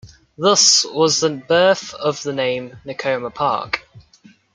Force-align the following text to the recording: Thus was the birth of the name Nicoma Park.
Thus 0.35 0.83
was 0.83 1.19
the 1.19 1.29
birth 1.29 1.93
of 1.93 2.23
the 2.23 2.33
name 2.33 2.75
Nicoma 2.87 3.29
Park. 3.31 3.87